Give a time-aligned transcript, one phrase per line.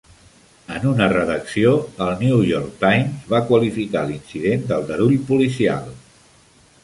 [0.77, 1.73] En una redacció,
[2.05, 5.93] el New York Times va qualificar l'incident d'aldarull policial.